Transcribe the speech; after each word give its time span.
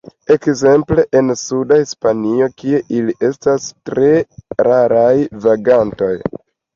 Ekzemple 0.35 1.03
en 1.17 1.27
suda 1.41 1.75
Hispanio, 1.81 2.47
kie 2.61 2.79
ili 2.99 3.15
estas 3.27 3.67
tre 3.91 4.09
raraj 4.69 5.13
vagantoj. 5.45 6.09